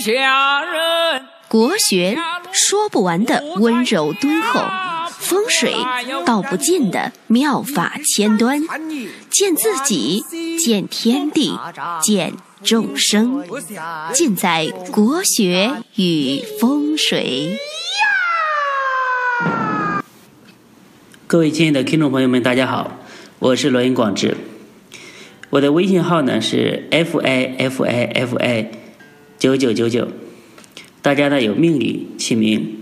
[0.00, 1.22] 下人。
[1.46, 2.16] 国学
[2.52, 4.60] 说不完的温柔敦厚，
[5.10, 5.74] 风水
[6.24, 8.60] 道不尽的妙法千端，
[9.28, 10.24] 见自己，
[10.56, 11.58] 见天地，
[12.00, 13.44] 见众生，
[14.12, 17.58] 尽在国学与风水。
[21.26, 22.96] 各位亲爱的听众朋友们，大家好，
[23.40, 24.36] 我是罗云广志，
[25.50, 28.70] 我的微信号呢是 f i f i f i
[29.40, 30.06] 九九九九，
[31.00, 32.76] 大家呢有命理、起名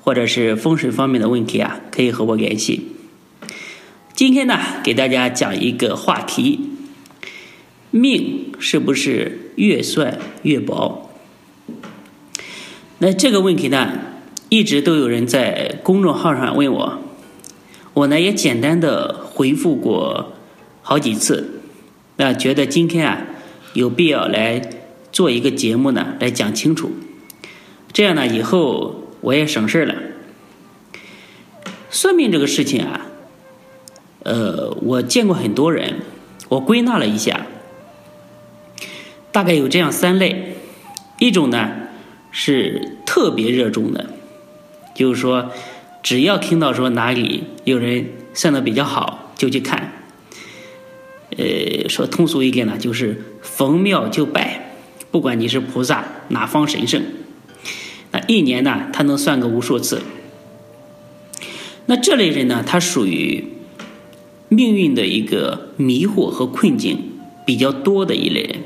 [0.00, 2.92] 或者是风水方面的问题啊，可以和我联系。
[4.14, 6.60] 今天呢，给大家讲一个话题：
[7.90, 11.10] 命是不是越算越薄？
[12.98, 13.98] 那这个问题呢，
[14.50, 17.02] 一直都有人在公众号上问我。
[17.94, 20.34] 我呢也简单的回复过
[20.80, 21.60] 好几次，
[22.18, 23.26] 那觉得今天啊
[23.72, 24.60] 有必要来
[25.12, 26.92] 做一个节目呢来讲清楚，
[27.92, 29.94] 这样呢以后我也省事了。
[31.90, 33.06] 算命这个事情啊，
[34.24, 36.00] 呃，我见过很多人，
[36.48, 37.46] 我归纳了一下，
[39.32, 40.56] 大概有这样三类，
[41.18, 41.70] 一种呢
[42.30, 44.06] 是特别热衷的，
[44.94, 45.50] 就是说。
[46.00, 49.92] 只要听到说哪里有人算的比较好，就去看。
[51.36, 54.67] 呃，说通俗一点呢，就是逢庙就拜，
[55.10, 57.02] 不管你是菩萨哪方神圣，
[58.12, 60.02] 那一年呢，他能算个无数次。
[61.86, 63.44] 那这类人呢，他属于
[64.48, 67.12] 命运的一个迷惑和困境
[67.46, 68.60] 比较多的一类人，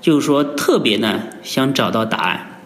[0.00, 2.60] 就是说特别呢想找到答案。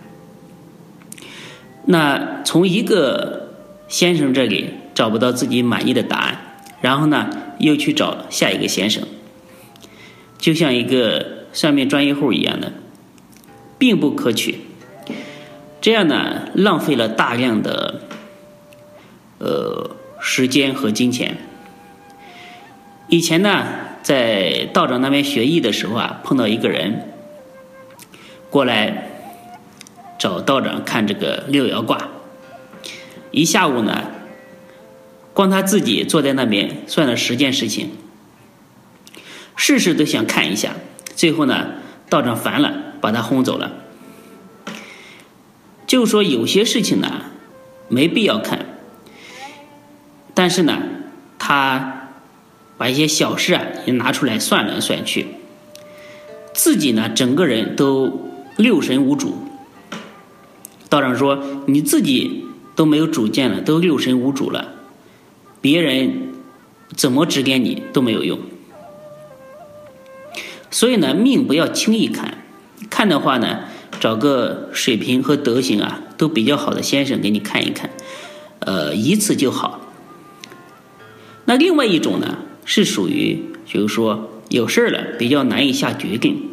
[1.86, 3.42] 那从一个。
[3.86, 7.28] 先生这里找不到自己满意的答案，然后呢，
[7.58, 9.04] 又去找下一个先生，
[10.38, 12.74] 就像一个算命专业户一样的，
[13.78, 14.58] 并不可取。
[15.80, 18.00] 这样呢，浪费了大量的
[19.38, 21.38] 呃时间和金钱。
[23.08, 23.66] 以前呢，
[24.02, 27.08] 在道长那边学艺的时候啊，碰到一个人
[28.50, 29.10] 过来
[30.18, 32.08] 找道长看这个六爻卦。
[33.30, 34.10] 一下午呢，
[35.32, 37.90] 光他自己坐在那边算了十件事情，
[39.54, 40.74] 事事都想看一下。
[41.14, 41.72] 最后呢，
[42.08, 43.72] 道长烦了，把他轰走了。
[45.86, 47.26] 就说有些事情呢，
[47.88, 48.66] 没必要看，
[50.34, 50.78] 但是呢，
[51.38, 52.08] 他
[52.76, 55.26] 把一些小事啊也拿出来算来算去，
[56.52, 59.36] 自己呢整个人都六神无主。
[60.88, 62.42] 道长说：“你自己。”
[62.76, 64.72] 都没有主见了，都六神无主了，
[65.60, 66.32] 别人
[66.96, 68.40] 怎么指点你都没有用。
[70.74, 72.44] 所以呢，命不要轻易看，
[72.90, 73.60] 看的话呢，
[74.00, 77.90] 找个水平和德行啊都比较好的先生给你看一看，
[78.58, 79.80] 呃，一次就好。
[81.44, 86.50] 那另外一种呢，是属于就是说有事儿了，比较难以下决定，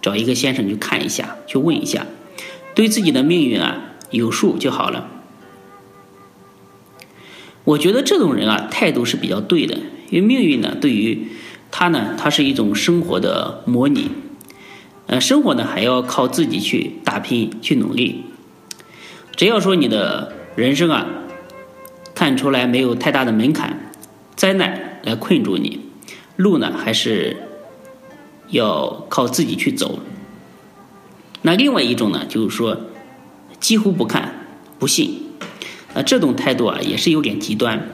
[0.00, 2.06] 找一个先生去看一下，去问一下，
[2.76, 5.08] 对自己的命运啊有数就好了。
[7.64, 9.76] 我觉得这种人啊，态度是比较对的，
[10.10, 11.26] 因为命运呢，对于
[11.78, 14.10] 它呢，它是一种生活的模拟，
[15.08, 18.24] 呃，生活呢还要靠自己去打拼、去努力。
[19.36, 21.06] 只要说你的人生啊，
[22.14, 23.92] 看出来没有太大的门槛，
[24.34, 25.80] 灾难来困住你，
[26.36, 27.36] 路呢还是
[28.48, 29.98] 要靠自己去走。
[31.42, 32.80] 那另外一种呢，就是说
[33.60, 34.46] 几乎不看、
[34.78, 35.26] 不信。
[35.92, 37.90] 那这种态度啊，也是有点极端。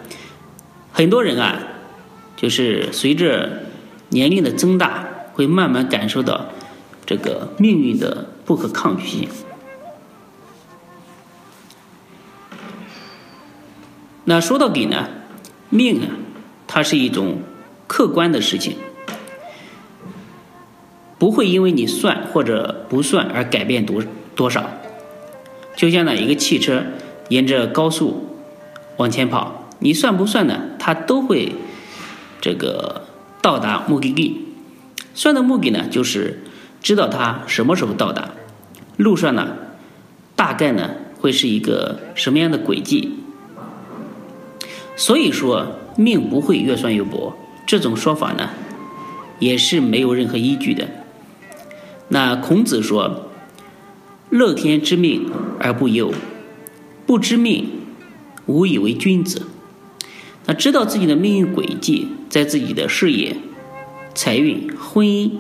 [0.93, 1.59] 很多人啊，
[2.37, 3.65] 就是随着
[4.13, 6.47] 年龄的增大，会慢慢感受到
[7.05, 9.29] 这个命运的不可抗拒性。
[14.25, 15.09] 那说到底呢，
[15.69, 16.09] 命啊，
[16.67, 17.39] 它是一种
[17.87, 18.77] 客观的事情，
[21.19, 24.05] 不会因为你算或者不算而改变多
[24.37, 24.71] 多少。
[25.75, 26.85] 就像呢，一个汽车。
[27.29, 28.37] 沿着高速
[28.99, 30.73] 往前跑，你算不算呢？
[30.79, 31.55] 它都会
[32.43, 33.07] 这个
[33.43, 34.47] 到达目的地。
[35.15, 36.43] 算的目的呢，就是
[36.81, 38.31] 知道他什么时候到达，
[38.97, 39.57] 路上呢
[40.35, 40.89] 大概呢
[41.21, 43.19] 会是一个什么样的轨迹。
[44.97, 47.37] 所以说命不会越算越薄，
[47.67, 48.51] 这种说法呢
[49.39, 50.89] 也是没有任何依据的。
[52.09, 53.31] 那孔子说
[54.31, 56.13] ：“乐天知命而不忧。”
[57.05, 57.69] 不知命，
[58.47, 59.47] 无以为君子。
[60.47, 63.37] 那知道自己的命运轨迹，在自己的事业、
[64.15, 65.31] 财运、婚姻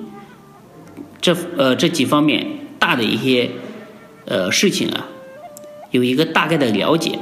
[1.20, 2.46] 这呃这几方面
[2.78, 3.50] 大的一些
[4.26, 5.08] 呃事情啊
[5.90, 7.18] 有一个大概的了解。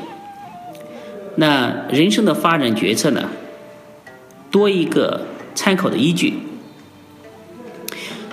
[1.37, 3.31] 那人生的发展决策呢，
[4.51, 6.35] 多一个参考的依据。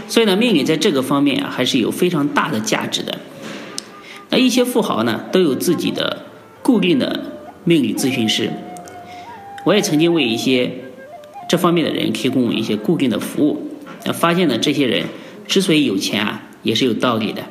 [0.09, 3.19] 所以呢，命理在这个方面啊，还是有非常大的价值的。
[4.29, 6.25] 那一些富豪呢，都有自己的
[6.61, 7.31] 固定的
[7.63, 8.51] 命理咨询师。
[9.67, 10.71] 我也曾经为一些
[11.49, 13.69] 这方面的人提供一些固定的服务。
[14.05, 15.07] 那发现呢，这些人
[15.45, 17.43] 之所以有钱啊，也是有道理的。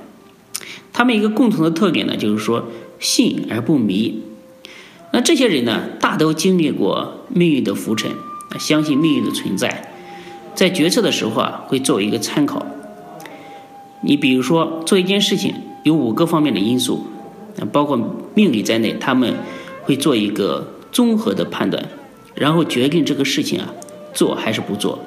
[0.95, 2.69] 他们一个共同的特点呢，就是说
[2.99, 4.23] 信而不迷。
[5.13, 8.11] 那这些人呢，大都经历过命运的浮沉，
[8.59, 9.93] 相信命运的存在，
[10.55, 12.65] 在决策的时候啊，会作为一个参考。
[14.01, 15.53] 你比如说，做一件事情
[15.83, 17.05] 有五个方面的因素，
[17.71, 18.01] 包括
[18.35, 19.35] 命理在内，他们
[19.83, 21.87] 会做一个综合的判断，
[22.37, 23.75] 然后决定这个事情啊
[24.15, 25.01] 做还是不做。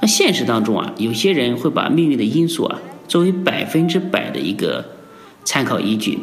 [0.00, 4.84] 那现实当中啊，有些人会把命运的因素啊作为百分之百的一个
[5.44, 6.20] 参考依据，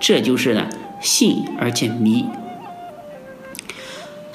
[0.00, 0.66] 这就是呢。
[1.02, 2.26] 信而且迷，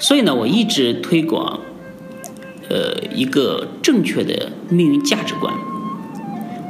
[0.00, 1.60] 所以呢，我一直推广，
[2.68, 5.54] 呃，一个正确的命运价值观。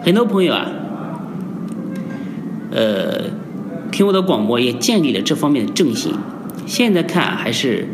[0.05, 0.71] 很多朋友啊，
[2.71, 3.31] 呃，
[3.91, 6.13] 听我的广播也建立了这方面的正信，
[6.67, 7.89] 现在看还是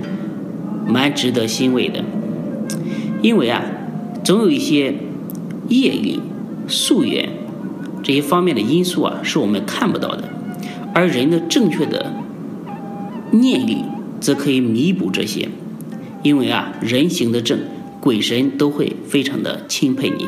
[0.86, 2.04] 蛮值得欣慰的。
[3.22, 3.62] 因为啊，
[4.24, 4.94] 总有一些
[5.68, 6.20] 业力、
[6.66, 7.28] 宿缘
[8.02, 10.28] 这些方面的因素啊，是我们看不到的。
[10.94, 12.12] 而人的正确的
[13.30, 13.84] 念力，
[14.20, 15.48] 则可以弥补这些，
[16.22, 17.60] 因为啊，人行得正，
[18.00, 20.26] 鬼神都会非常的钦佩你。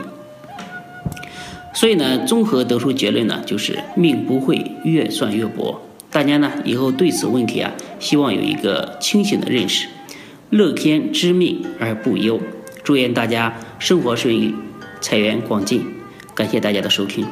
[1.74, 5.82] 所以呢，综合得出结论呢，就是命不会越算越薄。
[6.10, 9.88] 大家呢，以后对此问题啊，希望有一个清醒的认识，
[10.50, 12.40] 乐天知命而不忧。
[12.82, 14.54] 祝愿大家生活顺利，
[15.00, 15.86] 财源广进。
[16.34, 17.26] 感谢大家的收听。